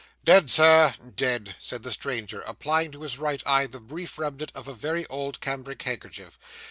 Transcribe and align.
'Dead, 0.25 0.49
sir 0.49 0.95
dead,' 1.15 1.53
said 1.59 1.83
the 1.83 1.91
stranger, 1.91 2.41
applying 2.47 2.89
to 2.91 3.03
his 3.03 3.19
right 3.19 3.43
eye 3.45 3.67
the 3.67 3.79
brief 3.79 4.17
remnant 4.17 4.51
of 4.55 4.67
a 4.67 4.73
very 4.73 5.05
old 5.11 5.39
cambric 5.41 5.83
handkerchief. 5.83 6.39